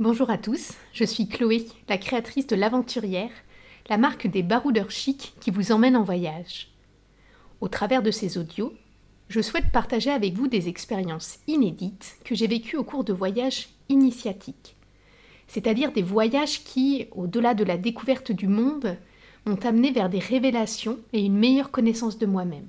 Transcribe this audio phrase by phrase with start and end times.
[0.00, 3.32] Bonjour à tous, je suis Chloé, la créatrice de l'Aventurière,
[3.88, 6.68] la marque des baroudeurs chics qui vous emmène en voyage.
[7.60, 8.72] Au travers de ces audios,
[9.28, 13.70] je souhaite partager avec vous des expériences inédites que j'ai vécues au cours de voyages
[13.88, 14.76] initiatiques,
[15.48, 18.96] c'est-à-dire des voyages qui, au-delà de la découverte du monde,
[19.46, 22.68] m'ont amené vers des révélations et une meilleure connaissance de moi-même.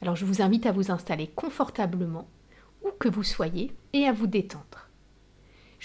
[0.00, 2.28] Alors je vous invite à vous installer confortablement,
[2.84, 4.83] où que vous soyez, et à vous détendre.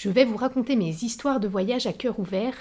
[0.02, 2.54] Je vais vous raconter mes histoires de voyage à cœur ouvert,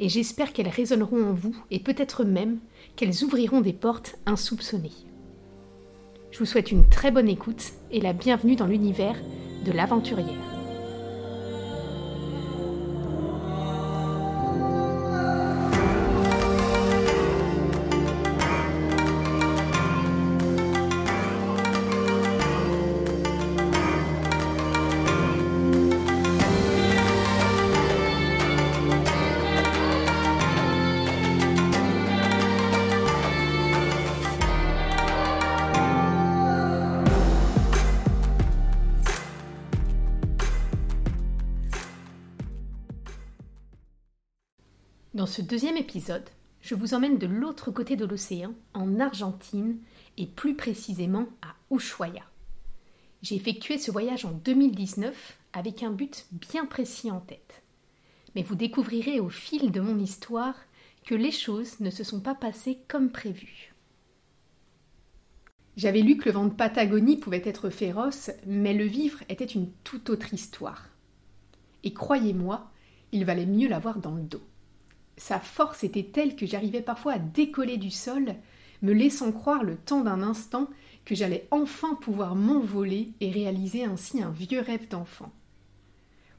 [0.00, 2.58] et j'espère qu'elles résonneront en vous, et peut-être même
[2.96, 4.90] qu'elles ouvriront des portes insoupçonnées.
[6.32, 9.14] Je vous souhaite une très bonne écoute et la bienvenue dans l'univers
[9.64, 10.51] de l'aventurière.
[45.14, 46.24] Dans ce deuxième épisode,
[46.62, 49.76] je vous emmène de l'autre côté de l'océan, en Argentine,
[50.16, 52.22] et plus précisément à Ushuaia.
[53.20, 57.62] J'ai effectué ce voyage en 2019 avec un but bien précis en tête.
[58.34, 60.54] Mais vous découvrirez au fil de mon histoire
[61.04, 63.74] que les choses ne se sont pas passées comme prévu.
[65.76, 69.70] J'avais lu que le vent de Patagonie pouvait être féroce, mais le vivre était une
[69.84, 70.88] toute autre histoire.
[71.84, 72.70] Et croyez-moi,
[73.12, 74.42] il valait mieux l'avoir dans le dos.
[75.16, 78.34] Sa force était telle que j'arrivais parfois à décoller du sol,
[78.82, 80.68] me laissant croire le temps d'un instant
[81.04, 85.32] que j'allais enfin pouvoir m'envoler et réaliser ainsi un vieux rêve d'enfant.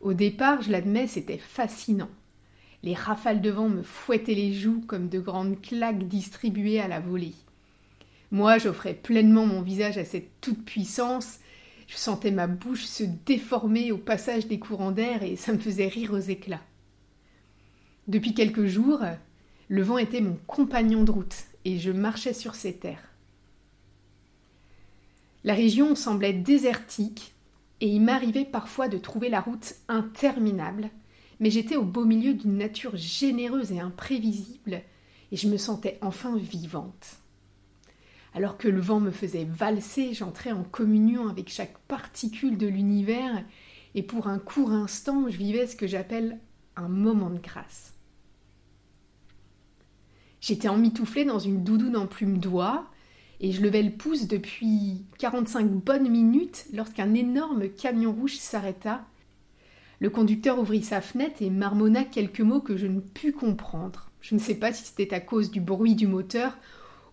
[0.01, 2.09] Au départ, je l'admets, c'était fascinant.
[2.81, 6.99] Les rafales de vent me fouettaient les joues comme de grandes claques distribuées à la
[6.99, 7.35] volée.
[8.31, 11.39] Moi, j'offrais pleinement mon visage à cette toute-puissance.
[11.88, 15.88] Je sentais ma bouche se déformer au passage des courants d'air et ça me faisait
[15.88, 16.63] rire aux éclats.
[18.08, 19.00] Depuis quelques jours,
[19.69, 23.09] le vent était mon compagnon de route et je marchais sur ses terres.
[25.46, 27.34] La région semblait désertique
[27.80, 30.90] et il m'arrivait parfois de trouver la route interminable,
[31.40, 34.81] mais j'étais au beau milieu d'une nature généreuse et imprévisible
[35.31, 37.18] et je me sentais enfin vivante.
[38.34, 43.44] Alors que le vent me faisait valser, j'entrais en communion avec chaque particule de l'univers
[43.96, 46.40] et pour un court instant, je vivais ce que j'appelle
[46.75, 47.93] un moment de grâce.
[50.44, 52.92] J'étais emmitouflée dans une doudoune en plume d'oie,
[53.40, 59.06] et je levais le pouce depuis 45 bonnes minutes lorsqu'un énorme camion rouge s'arrêta.
[60.02, 64.12] Le conducteur ouvrit sa fenêtre et marmonna quelques mots que je ne pus comprendre.
[64.20, 66.58] Je ne sais pas si c'était à cause du bruit du moteur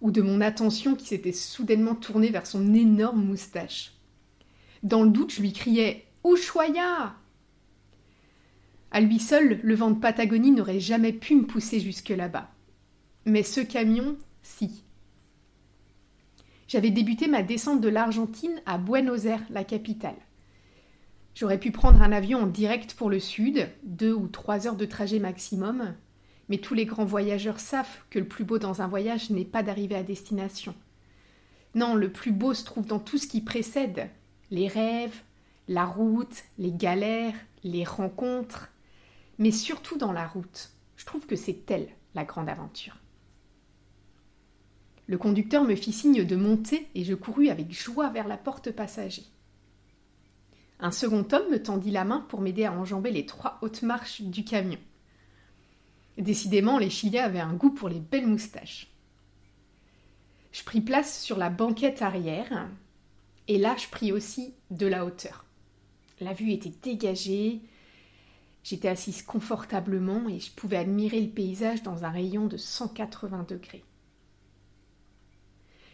[0.01, 3.93] ou de mon attention qui s'était soudainement tournée vers son énorme moustache.
[4.83, 7.15] Dans le doute, je lui criai Ushuaïa
[8.91, 12.51] À lui seul, le vent de Patagonie n'aurait jamais pu me pousser jusque là-bas.
[13.27, 14.85] Mais ce camion, si.
[16.69, 20.17] J'avais débuté ma descente de l'Argentine à Buenos Aires, la capitale.
[21.35, 24.85] J'aurais pu prendre un avion en direct pour le sud, deux ou trois heures de
[24.85, 25.95] trajet maximum,
[26.49, 29.63] mais tous les grands voyageurs savent que le plus beau dans un voyage n'est pas
[29.63, 30.75] d'arriver à destination.
[31.75, 34.09] Non, le plus beau se trouve dans tout ce qui précède
[34.51, 35.23] les rêves,
[35.69, 38.69] la route, les galères, les rencontres,
[39.39, 40.71] mais surtout dans la route.
[40.97, 43.00] Je trouve que c'est elle la grande aventure.
[45.11, 48.71] Le conducteur me fit signe de monter et je courus avec joie vers la porte
[48.71, 49.25] passager.
[50.79, 54.23] Un second homme me tendit la main pour m'aider à enjamber les trois hautes marches
[54.23, 54.79] du camion.
[56.17, 58.87] Décidément, les Chiliens avaient un goût pour les belles moustaches.
[60.53, 62.69] Je pris place sur la banquette arrière,
[63.49, 65.45] et là je pris aussi de la hauteur.
[66.21, 67.63] La vue était dégagée,
[68.63, 73.83] j'étais assise confortablement et je pouvais admirer le paysage dans un rayon de 180 degrés.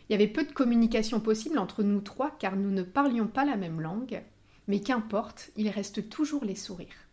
[0.08, 3.44] Il y avait peu de communication possible entre nous trois car nous ne parlions pas
[3.44, 4.22] la même langue,
[4.68, 7.08] mais qu'importe, il reste toujours les sourires.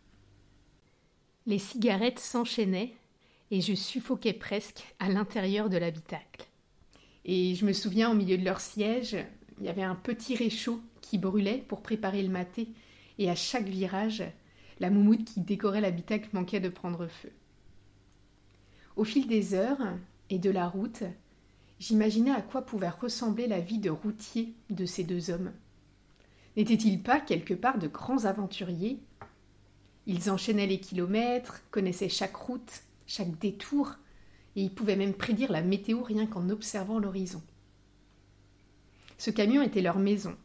[1.46, 2.94] Les cigarettes s'enchaînaient
[3.50, 6.46] et je suffoquais presque à l'intérieur de l'habitacle.
[7.24, 9.16] Et je me souviens au milieu de leur siège,
[9.58, 12.68] il y avait un petit réchaud qui brûlait pour préparer le maté,
[13.18, 14.24] et à chaque virage,
[14.80, 17.30] la moumoute qui décorait l'habitacle manquait de prendre feu.
[18.96, 19.96] Au fil des heures
[20.30, 21.04] et de la route,
[21.78, 25.52] j'imaginais à quoi pouvait ressembler la vie de routier de ces deux hommes.
[26.56, 29.00] N'étaient-ils pas quelque part de grands aventuriers?
[30.06, 33.94] Ils enchaînaient les kilomètres, connaissaient chaque route, chaque détour,
[34.56, 37.42] et ils pouvaient même prédire la météo rien qu'en observant l'horizon.
[39.18, 40.36] Ce camion était leur maison,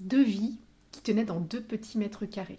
[0.00, 0.58] deux vies
[0.90, 2.58] qui tenaient dans deux petits mètres carrés.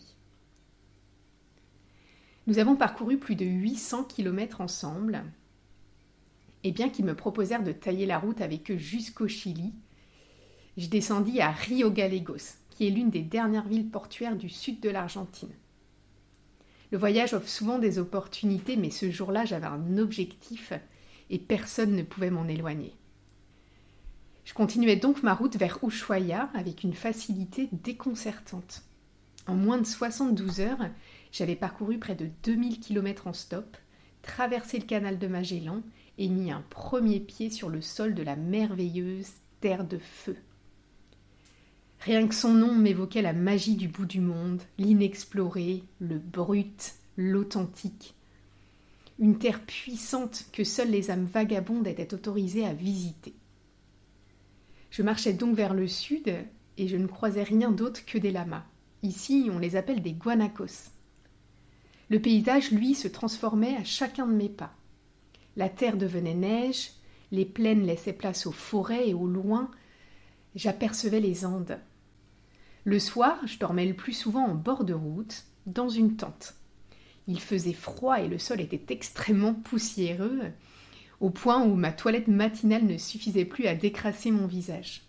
[2.45, 5.23] Nous avons parcouru plus de 800 kilomètres ensemble,
[6.63, 9.73] et bien qu'ils me proposèrent de tailler la route avec eux jusqu'au Chili,
[10.77, 14.89] je descendis à Rio Gallegos, qui est l'une des dernières villes portuaires du sud de
[14.89, 15.53] l'Argentine.
[16.91, 20.73] Le voyage offre souvent des opportunités, mais ce jour-là, j'avais un objectif
[21.29, 22.95] et personne ne pouvait m'en éloigner.
[24.45, 28.83] Je continuais donc ma route vers Ushuaia avec une facilité déconcertante.
[29.45, 30.89] En moins de 72 heures,
[31.33, 33.75] j'avais parcouru près de 2000 km en stop,
[34.27, 35.81] traversé le canal de Magellan
[36.19, 39.31] et mis un premier pied sur le sol de la merveilleuse
[39.61, 40.35] terre de feu.
[42.01, 48.13] Rien que son nom m'évoquait la magie du bout du monde, l'inexploré, le brut, l'authentique.
[49.17, 53.33] Une terre puissante que seules les âmes vagabondes étaient autorisées à visiter.
[54.91, 56.31] Je marchais donc vers le sud
[56.77, 58.65] et je ne croisais rien d'autre que des lamas.
[59.01, 60.91] Ici, on les appelle des guanacos.
[62.09, 64.73] Le paysage, lui, se transformait à chacun de mes pas.
[65.55, 66.91] La terre devenait neige,
[67.31, 69.69] les plaines laissaient place aux forêts et au loin,
[70.55, 71.79] j'apercevais les Andes.
[72.85, 76.55] Le soir, je dormais le plus souvent en bord de route, dans une tente.
[77.27, 80.43] Il faisait froid et le sol était extrêmement poussiéreux,
[81.19, 85.01] au point où ma toilette matinale ne suffisait plus à décrasser mon visage.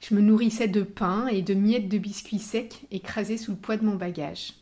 [0.00, 3.76] Je me nourrissais de pain et de miettes de biscuits secs écrasés sous le poids
[3.76, 4.54] de mon bagage.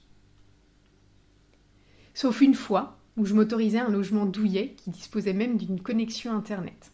[2.20, 6.90] Sauf une fois où je m'autorisais un logement douillet qui disposait même d'une connexion Internet.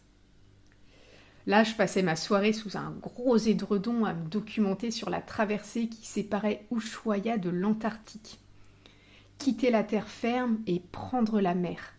[1.47, 5.87] Là, je passais ma soirée sous un gros édredon à me documenter sur la traversée
[5.87, 8.39] qui séparait Ushuaia de l'Antarctique.
[9.39, 11.95] Quitter la terre ferme et prendre la mer.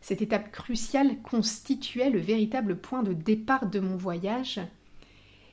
[0.00, 4.60] Cette étape cruciale constituait le véritable point de départ de mon voyage,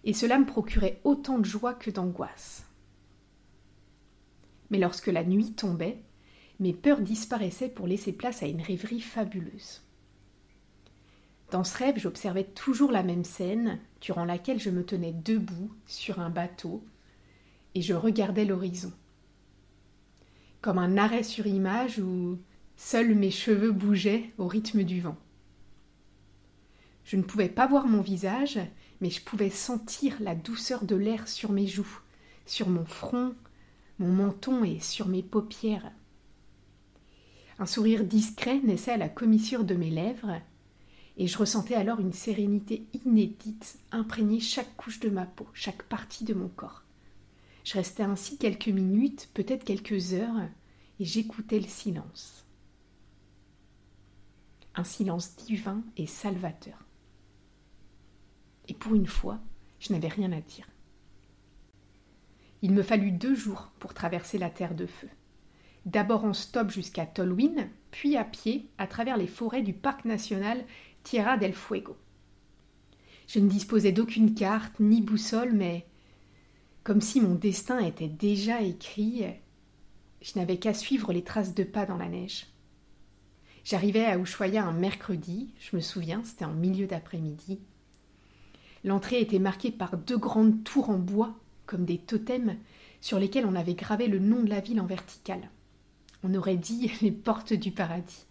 [0.05, 2.65] et cela me procurait autant de joie que d'angoisse.
[4.71, 6.01] Mais lorsque la nuit tombait,
[6.59, 9.81] mes peurs disparaissaient pour laisser place à une rêverie fabuleuse.
[11.51, 16.19] Dans ce rêve, j'observais toujours la même scène, durant laquelle je me tenais debout sur
[16.19, 16.83] un bateau
[17.75, 18.91] et je regardais l'horizon.
[20.61, 22.37] Comme un arrêt sur image où
[22.75, 25.17] seuls mes cheveux bougeaient au rythme du vent.
[27.03, 28.59] Je ne pouvais pas voir mon visage,
[29.01, 31.99] mais je pouvais sentir la douceur de l'air sur mes joues,
[32.45, 33.33] sur mon front,
[33.97, 35.91] mon menton et sur mes paupières.
[37.59, 40.41] Un sourire discret naissait à la commissure de mes lèvres,
[41.17, 46.23] et je ressentais alors une sérénité inédite imprégner chaque couche de ma peau, chaque partie
[46.23, 46.83] de mon corps.
[47.65, 50.47] Je restais ainsi quelques minutes, peut-être quelques heures,
[51.01, 52.45] et j'écoutais le silence.
[54.75, 56.85] Un silence divin et salvateur.
[58.69, 59.41] Et pour une fois,
[59.81, 60.67] je n'avais rien à dire.
[62.61, 65.09] Il me fallut deux jours pour traverser la terre de feu.
[65.85, 70.63] D'abord en stop jusqu'à Tolwyn, puis à pied à travers les forêts du parc national
[71.03, 71.97] Tierra del Fuego.
[73.27, 75.85] Je ne disposais d'aucune carte ni boussole, mais
[76.83, 79.23] comme si mon destin était déjà écrit,
[80.21, 82.47] je n'avais qu'à suivre les traces de pas dans la neige.
[83.63, 87.59] J'arrivais à Ushuaia un mercredi, je me souviens, c'était en milieu d'après-midi.
[88.83, 92.57] L'entrée était marquée par deux grandes tours en bois, comme des totems,
[93.01, 95.49] sur lesquels on avait gravé le nom de la ville en verticale.
[96.23, 98.25] On aurait dit les portes du paradis.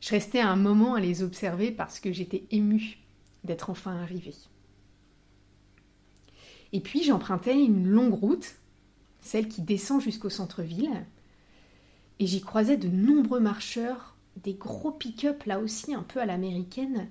[0.00, 2.98] Je restais un moment à les observer parce que j'étais émue
[3.42, 4.34] d'être enfin arrivée.
[6.72, 8.56] Et puis j'empruntais une longue route,
[9.20, 11.06] celle qui descend jusqu'au centre-ville,
[12.18, 17.08] et j'y croisais de nombreux marcheurs, des gros pick-up là aussi un peu à l'américaine,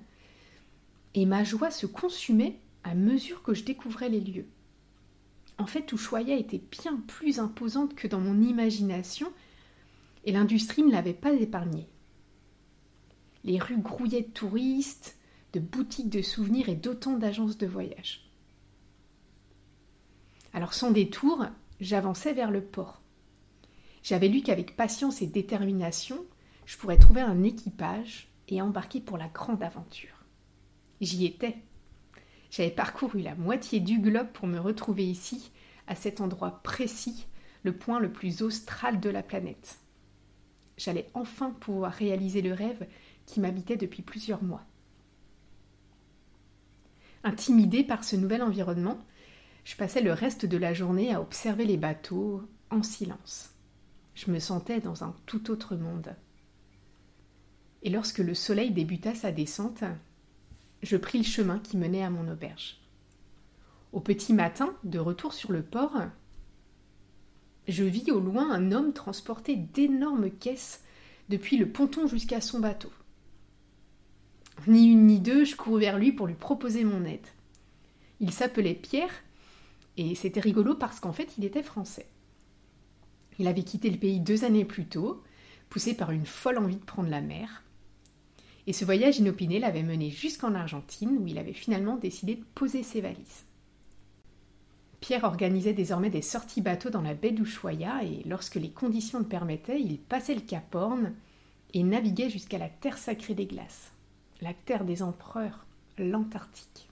[1.14, 4.46] et ma joie se consumait à mesure que je découvrais les lieux.
[5.58, 9.32] En fait, Ushuaia était bien plus imposante que dans mon imagination,
[10.24, 11.88] et l'industrie ne l'avait pas épargnée.
[13.44, 15.16] Les rues grouillaient de touristes,
[15.52, 18.28] de boutiques de souvenirs et d'autant d'agences de voyage.
[20.52, 21.46] Alors sans détour,
[21.80, 23.02] j'avançais vers le port.
[24.02, 26.24] J'avais lu qu'avec patience et détermination,
[26.66, 30.24] je pourrais trouver un équipage et embarquer pour la grande aventure.
[31.00, 31.58] J'y étais.
[32.54, 35.50] J'avais parcouru la moitié du globe pour me retrouver ici,
[35.88, 37.26] à cet endroit précis,
[37.64, 39.80] le point le plus austral de la planète.
[40.76, 42.86] J'allais enfin pouvoir réaliser le rêve
[43.26, 44.64] qui m'habitait depuis plusieurs mois.
[47.24, 49.00] Intimidée par ce nouvel environnement,
[49.64, 53.50] je passais le reste de la journée à observer les bateaux, en silence.
[54.14, 56.14] Je me sentais dans un tout autre monde.
[57.82, 59.82] Et lorsque le soleil débuta sa descente,
[60.84, 62.78] je pris le chemin qui menait à mon auberge.
[63.92, 65.98] Au petit matin, de retour sur le port,
[67.66, 70.82] je vis au loin un homme transporter d'énormes caisses
[71.30, 72.92] depuis le ponton jusqu'à son bateau.
[74.66, 77.26] Ni une ni deux, je cours vers lui pour lui proposer mon aide.
[78.20, 79.12] Il s'appelait Pierre,
[79.96, 82.06] et c'était rigolo parce qu'en fait il était français.
[83.38, 85.22] Il avait quitté le pays deux années plus tôt,
[85.70, 87.63] poussé par une folle envie de prendre la mer.
[88.66, 92.82] Et ce voyage inopiné l'avait mené jusqu'en Argentine, où il avait finalement décidé de poser
[92.82, 93.44] ses valises.
[95.00, 99.26] Pierre organisait désormais des sorties bateaux dans la baie d'Ushuaia et lorsque les conditions le
[99.26, 101.12] permettaient, il passait le Cap Horn
[101.74, 103.92] et naviguait jusqu'à la terre sacrée des glaces,
[104.40, 105.66] la terre des empereurs,
[105.98, 106.88] l'Antarctique.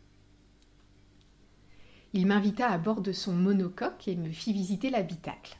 [2.13, 5.57] Il m'invita à bord de son monocoque et me fit visiter l'habitacle.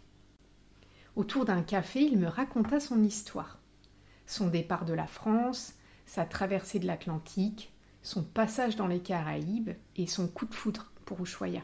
[1.17, 3.59] Autour d'un café, il me raconta son histoire,
[4.27, 5.75] son départ de la France,
[6.07, 11.23] sa traversée de l'Atlantique, son passage dans les Caraïbes et son coup de foudre pour
[11.23, 11.63] Ushuaia.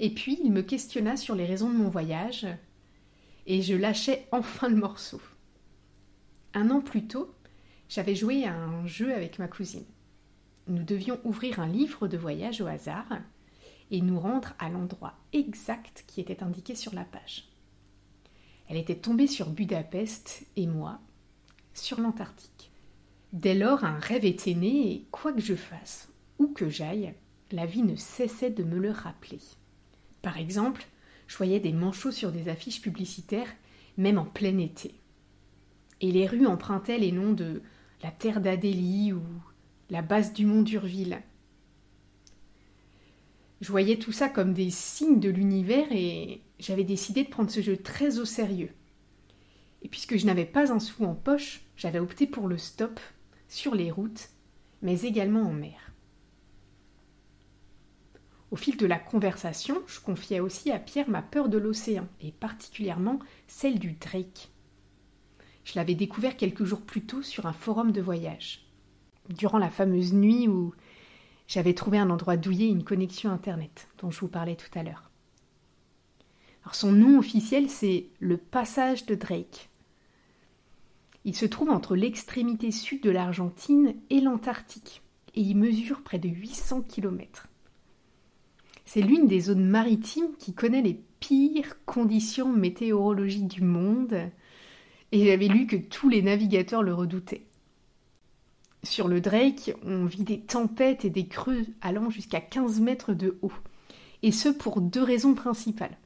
[0.00, 2.46] Et puis il me questionna sur les raisons de mon voyage,
[3.46, 5.20] et je lâchai enfin le morceau.
[6.54, 7.34] Un an plus tôt,
[7.88, 9.86] j'avais joué à un jeu avec ma cousine.
[10.66, 13.18] Nous devions ouvrir un livre de voyage au hasard
[13.90, 17.48] et nous rendre à l'endroit exact qui était indiqué sur la page.
[18.68, 21.00] Elle était tombée sur Budapest et moi
[21.78, 22.70] sur l'Antarctique.
[23.32, 26.08] Dès lors, un rêve était né et quoi que je fasse,
[26.38, 27.14] où que j'aille,
[27.50, 29.40] la vie ne cessait de me le rappeler.
[30.22, 30.86] Par exemple,
[31.26, 33.52] je voyais des manchots sur des affiches publicitaires,
[33.96, 34.94] même en plein été.
[36.00, 37.62] Et les rues empruntaient les noms de
[38.02, 39.22] la terre d'Adélie ou
[39.90, 41.20] la base du mont d'Urville.
[43.60, 47.60] Je voyais tout ça comme des signes de l'univers et j'avais décidé de prendre ce
[47.60, 48.70] jeu très au sérieux.
[49.82, 53.00] Et puisque je n'avais pas un sou en poche, j'avais opté pour le stop
[53.48, 54.28] sur les routes,
[54.82, 55.92] mais également en mer.
[58.50, 62.32] Au fil de la conversation, je confiais aussi à Pierre ma peur de l'océan, et
[62.32, 64.50] particulièrement celle du Drake.
[65.64, 68.66] Je l'avais découvert quelques jours plus tôt sur un forum de voyage.
[69.28, 70.74] Durant la fameuse nuit où
[71.46, 74.82] j'avais trouvé un endroit douillet et une connexion Internet, dont je vous parlais tout à
[74.82, 75.10] l'heure.
[76.72, 79.70] Son nom officiel, c'est le passage de Drake.
[81.28, 85.02] Il se trouve entre l'extrémité sud de l'Argentine et l'Antarctique,
[85.34, 87.48] et il mesure près de 800 km.
[88.86, 94.30] C'est l'une des zones maritimes qui connaît les pires conditions météorologiques du monde,
[95.12, 97.44] et j'avais lu que tous les navigateurs le redoutaient.
[98.82, 103.36] Sur le Drake, on vit des tempêtes et des creux allant jusqu'à 15 mètres de
[103.42, 103.52] haut,
[104.22, 105.98] et ce pour deux raisons principales.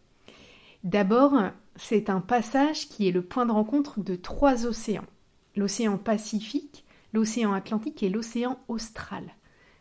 [0.83, 1.35] D'abord,
[1.77, 5.07] c'est un passage qui est le point de rencontre de trois océans
[5.57, 9.35] l'océan Pacifique, l'océan Atlantique et l'océan Austral.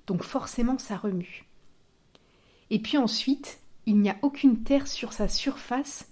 [0.08, 1.46] Donc forcément, ça remue.
[2.70, 6.08] Et puis ensuite, il n'y a aucune terre sur sa surface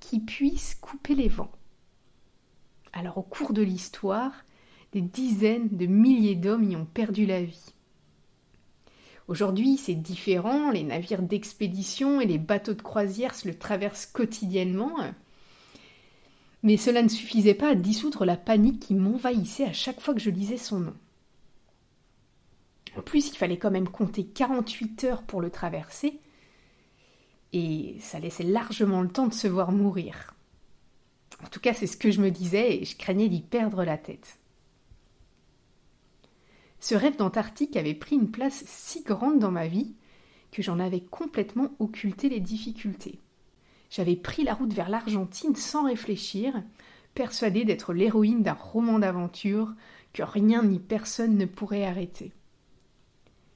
[0.00, 1.52] qui puisse couper les vents.
[2.92, 4.32] Alors au cours de l'histoire,
[4.92, 7.74] des dizaines de milliers d'hommes y ont perdu la vie.
[9.26, 14.96] Aujourd'hui, c'est différent, les navires d'expédition et les bateaux de croisière se le traversent quotidiennement.
[16.64, 20.20] Mais cela ne suffisait pas à dissoudre la panique qui m'envahissait à chaque fois que
[20.20, 20.94] je lisais son nom.
[22.96, 26.20] En plus, il fallait quand même compter 48 heures pour le traverser,
[27.52, 30.34] et ça laissait largement le temps de se voir mourir.
[31.44, 33.98] En tout cas, c'est ce que je me disais, et je craignais d'y perdre la
[33.98, 34.38] tête.
[36.80, 39.94] Ce rêve d'Antarctique avait pris une place si grande dans ma vie
[40.50, 43.18] que j'en avais complètement occulté les difficultés.
[43.94, 46.62] J'avais pris la route vers l'Argentine sans réfléchir,
[47.14, 49.72] persuadée d'être l'héroïne d'un roman d'aventure
[50.12, 52.32] que rien ni personne ne pourrait arrêter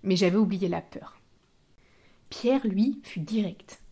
[0.03, 1.21] mais j'avais oublié la peur.
[2.31, 3.83] Pierre, lui, fut direct.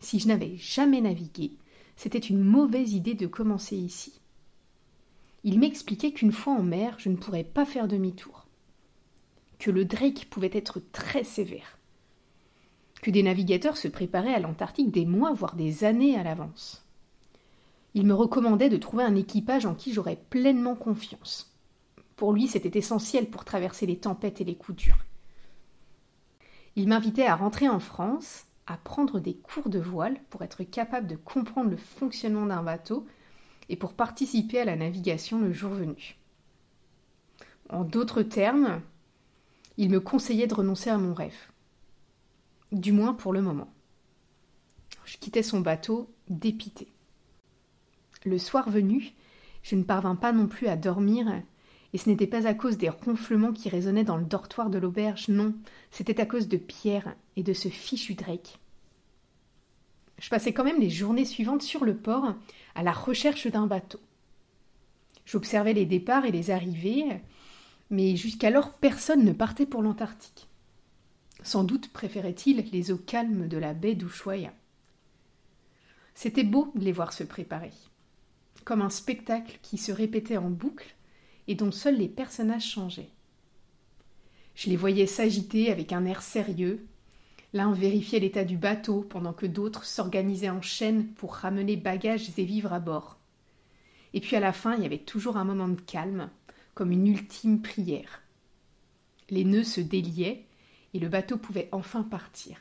[0.00, 1.52] Si je n'avais jamais navigué,
[1.96, 4.20] c'était une mauvaise idée de commencer ici.
[5.44, 8.46] Il m'expliquait qu'une fois en mer, je ne pourrais pas faire demi-tour.
[9.58, 11.75] Que le Drake pouvait être très sévère.
[13.06, 16.84] Des navigateurs se préparaient à l'Antarctique des mois, voire des années à l'avance.
[17.94, 21.56] Il me recommandait de trouver un équipage en qui j'aurais pleinement confiance.
[22.16, 25.04] Pour lui, c'était essentiel pour traverser les tempêtes et les coups durs.
[26.74, 31.06] Il m'invitait à rentrer en France, à prendre des cours de voile pour être capable
[31.06, 33.06] de comprendre le fonctionnement d'un bateau
[33.68, 36.16] et pour participer à la navigation le jour venu.
[37.70, 38.82] En d'autres termes,
[39.76, 41.36] il me conseillait de renoncer à mon rêve.
[42.76, 43.72] Du moins pour le moment.
[45.06, 46.88] Je quittais son bateau dépité.
[48.26, 49.14] Le soir venu,
[49.62, 51.26] je ne parvins pas non plus à dormir,
[51.94, 55.28] et ce n'était pas à cause des ronflements qui résonnaient dans le dortoir de l'auberge,
[55.28, 55.54] non,
[55.90, 58.58] c'était à cause de Pierre et de ce fichu Drake.
[60.18, 62.34] Je passais quand même les journées suivantes sur le port
[62.74, 64.00] à la recherche d'un bateau.
[65.24, 67.06] J'observais les départs et les arrivées,
[67.88, 70.50] mais jusqu'alors personne ne partait pour l'Antarctique.
[71.46, 74.52] Sans doute préférait-il les eaux calmes de la baie d'Ushuaïa.
[76.12, 77.70] C'était beau de les voir se préparer,
[78.64, 80.96] comme un spectacle qui se répétait en boucle
[81.46, 83.10] et dont seuls les personnages changeaient.
[84.56, 86.84] Je les voyais s'agiter avec un air sérieux.
[87.52, 92.44] L'un vérifiait l'état du bateau pendant que d'autres s'organisaient en chaîne pour ramener bagages et
[92.44, 93.20] vivres à bord.
[94.14, 96.28] Et puis à la fin, il y avait toujours un moment de calme,
[96.74, 98.22] comme une ultime prière.
[99.30, 100.45] Les nœuds se déliaient
[100.96, 102.56] et le bateau pouvait enfin partir.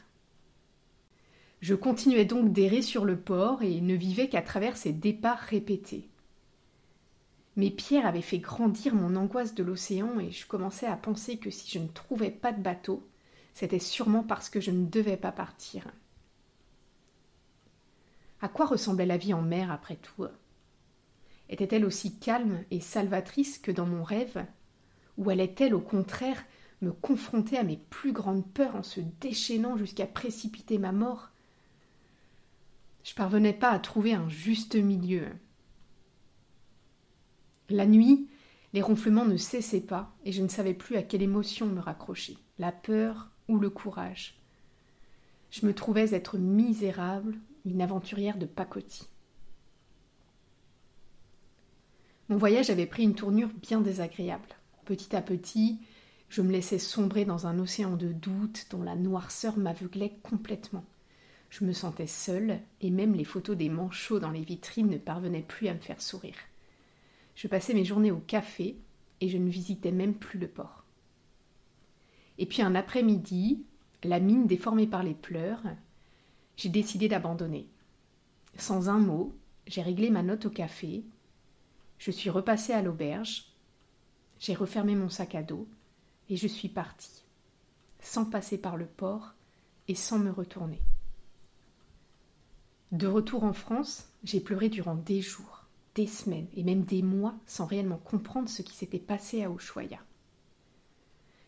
[1.61, 6.09] Je continuais donc d'errer sur le port et ne vivais qu'à travers ces départs répétés.
[7.55, 11.49] Mais Pierre avait fait grandir mon angoisse de l'océan et je commençais à penser que
[11.49, 13.07] si je ne trouvais pas de bateau,
[13.53, 15.87] c'était sûrement parce que je ne devais pas partir.
[18.41, 20.25] À quoi ressemblait la vie en mer après tout?
[21.47, 24.45] Était-elle aussi calme et salvatrice que dans mon rêve?
[25.17, 26.43] Ou allait-elle au contraire
[26.81, 31.29] me confronter à mes plus grandes peurs en se déchaînant jusqu'à précipiter ma mort
[33.03, 35.27] Je parvenais pas à trouver un juste milieu.
[37.69, 38.27] La nuit,
[38.73, 42.37] les ronflements ne cessaient pas et je ne savais plus à quelle émotion me raccrocher,
[42.59, 44.37] la peur ou le courage.
[45.49, 49.07] Je me trouvais être misérable, une aventurière de pacotille.
[52.27, 54.49] Mon voyage avait pris une tournure bien désagréable.
[54.83, 55.79] Petit à petit,
[56.29, 60.85] je me laissais sombrer dans un océan de doute dont la noirceur m'aveuglait complètement.
[61.49, 65.41] Je me sentais seule, et même les photos des manchots dans les vitrines ne parvenaient
[65.41, 66.35] plus à me faire sourire.
[67.35, 68.77] Je passais mes journées au café,
[69.21, 70.83] et je ne visitais même plus le port.
[72.37, 73.63] Et puis un après-midi,
[74.03, 75.63] la mine déformée par les pleurs,
[76.57, 77.67] j'ai décidé d'abandonner.
[78.57, 79.33] Sans un mot,
[79.67, 81.03] j'ai réglé ma note au café,
[81.97, 83.53] je suis repassée à l'auberge,
[84.39, 85.67] j'ai refermé mon sac à dos,
[86.29, 87.23] et je suis partie,
[87.99, 89.33] sans passer par le port
[89.87, 90.81] et sans me retourner.
[92.91, 97.35] De retour en France, j'ai pleuré durant des jours, des semaines et même des mois
[97.45, 99.99] sans réellement comprendre ce qui s'était passé à Ushuaia.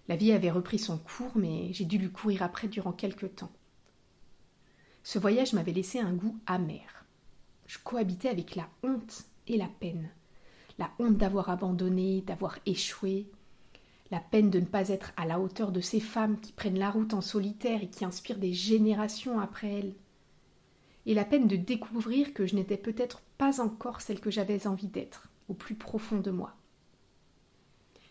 [0.07, 3.51] La vie avait repris son cours, mais j'ai dû lui courir après durant quelque temps.
[5.03, 7.05] Ce voyage m'avait laissé un goût amer.
[7.65, 10.09] Je cohabitais avec la honte et la peine.
[10.79, 13.29] La honte d'avoir abandonné, d'avoir échoué,
[14.11, 16.91] la peine de ne pas être à la hauteur de ces femmes qui prennent la
[16.91, 19.95] route en solitaire et qui inspirent des générations après elles,
[21.05, 24.87] et la peine de découvrir que je n'étais peut-être pas encore celle que j'avais envie
[24.87, 26.55] d'être, au plus profond de moi.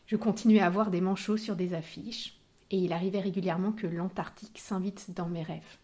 [0.07, 2.39] Je continuais à voir des manchots sur des affiches,
[2.71, 5.79] et il arrivait régulièrement que l'Antarctique s'invite dans mes rêves.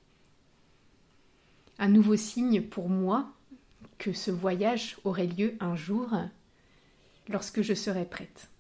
[1.79, 3.33] Un nouveau signe pour moi
[3.99, 6.11] que ce voyage aurait lieu un jour
[7.29, 8.52] lorsque je serai prête.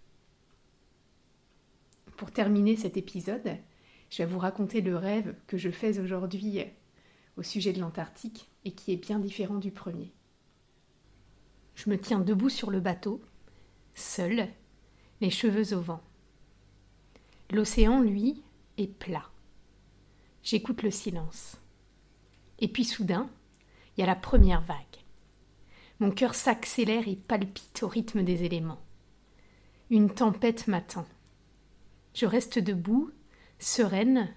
[2.22, 3.58] Pour terminer cet épisode,
[4.08, 6.62] je vais vous raconter le rêve que je fais aujourd'hui
[7.36, 10.12] au sujet de l'Antarctique et qui est bien différent du premier.
[11.74, 13.20] Je me tiens debout sur le bateau,
[13.96, 14.46] seul,
[15.20, 16.00] les cheveux au vent.
[17.50, 18.40] L'océan, lui,
[18.78, 19.28] est plat.
[20.44, 21.56] J'écoute le silence.
[22.60, 23.28] Et puis soudain,
[23.96, 24.76] il y a la première vague.
[25.98, 28.80] Mon cœur s'accélère et palpite au rythme des éléments.
[29.90, 31.04] Une tempête m'attend.
[32.14, 33.10] Je reste debout,
[33.58, 34.28] sereine,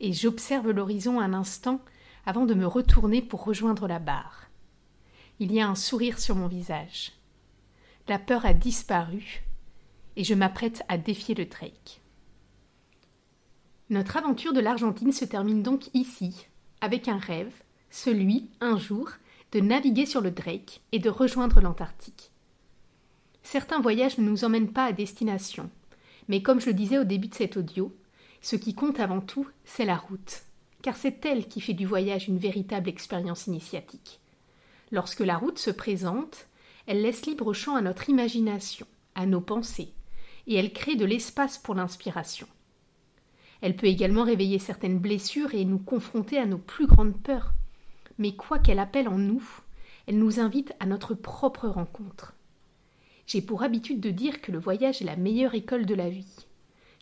[0.00, 1.80] et j'observe l'horizon un instant
[2.26, 4.48] avant de me retourner pour rejoindre la barre.
[5.40, 7.12] Il y a un sourire sur mon visage.
[8.08, 9.42] La peur a disparu,
[10.16, 12.00] et je m'apprête à défier le Drake.
[13.90, 16.46] Notre aventure de l'Argentine se termine donc ici,
[16.80, 17.52] avec un rêve,
[17.90, 19.10] celui, un jour,
[19.52, 22.30] de naviguer sur le Drake et de rejoindre l'Antarctique.
[23.42, 25.70] Certains voyages ne nous emmènent pas à destination,
[26.28, 27.94] mais comme je le disais au début de cet audio,
[28.40, 30.42] ce qui compte avant tout, c'est la route,
[30.82, 34.20] car c'est elle qui fait du voyage une véritable expérience initiatique.
[34.90, 36.46] Lorsque la route se présente,
[36.86, 39.92] elle laisse libre champ à notre imagination, à nos pensées,
[40.46, 42.46] et elle crée de l'espace pour l'inspiration.
[43.60, 47.54] Elle peut également réveiller certaines blessures et nous confronter à nos plus grandes peurs.
[48.18, 49.42] Mais quoi qu'elle appelle en nous,
[50.06, 52.34] elle nous invite à notre propre rencontre.
[53.26, 56.46] J'ai pour habitude de dire que le voyage est la meilleure école de la vie,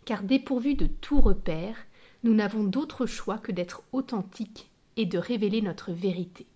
[0.04, 1.76] car dépourvu de tout repère,
[2.22, 6.46] nous n'avons d'autre choix que d'être authentiques et de révéler notre vérité.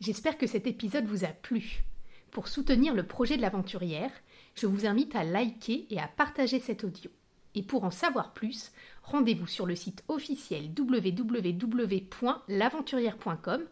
[0.00, 1.84] J'espère que cet épisode vous a plu.
[2.30, 4.12] Pour soutenir le projet de l'aventurière,
[4.54, 7.10] je vous invite à liker et à partager cet audio.
[7.54, 13.62] Et pour en savoir plus, rendez-vous sur le site officiel www.l'aventurière.com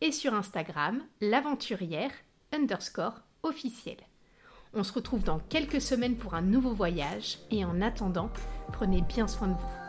[0.00, 2.12] et sur Instagram l'aventurière
[3.42, 3.96] officiel.
[4.74, 8.30] On se retrouve dans quelques semaines pour un nouveau voyage et en attendant,
[8.72, 9.87] prenez bien soin de vous.